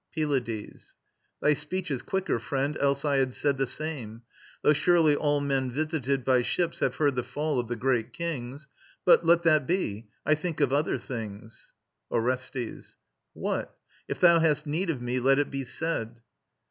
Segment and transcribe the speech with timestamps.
[0.15, 0.95] PYLADES.
[1.43, 4.23] Thy speech is quicker, friend, else I had said The same;
[4.63, 8.67] though surely all men visited By ships have heard the fall of the great kings.
[9.05, 11.71] But let that be: I think of other things...
[12.09, 12.95] ORESTES.
[13.33, 13.77] What?
[14.07, 16.19] If thou hast need of me, let it be said.